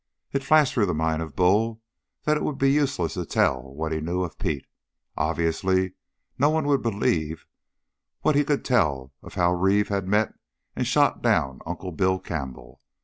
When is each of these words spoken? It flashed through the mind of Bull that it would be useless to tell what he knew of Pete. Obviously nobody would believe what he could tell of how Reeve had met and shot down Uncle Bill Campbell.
It 0.33 0.43
flashed 0.43 0.73
through 0.73 0.87
the 0.87 0.95
mind 0.95 1.21
of 1.21 1.35
Bull 1.35 1.79
that 2.23 2.35
it 2.35 2.41
would 2.41 2.57
be 2.57 2.71
useless 2.71 3.13
to 3.13 3.23
tell 3.23 3.61
what 3.61 3.91
he 3.91 4.01
knew 4.01 4.23
of 4.23 4.39
Pete. 4.39 4.65
Obviously 5.15 5.93
nobody 6.39 6.65
would 6.65 6.81
believe 6.81 7.45
what 8.21 8.33
he 8.35 8.43
could 8.43 8.65
tell 8.65 9.13
of 9.21 9.35
how 9.35 9.53
Reeve 9.53 9.89
had 9.89 10.07
met 10.07 10.33
and 10.75 10.87
shot 10.87 11.21
down 11.21 11.59
Uncle 11.67 11.91
Bill 11.91 12.17
Campbell. 12.17 12.81